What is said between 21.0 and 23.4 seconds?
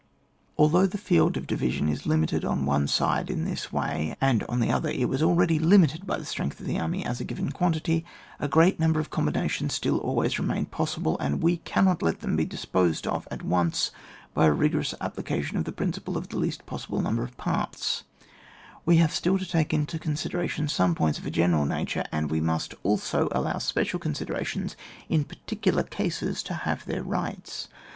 of a general nature and we must also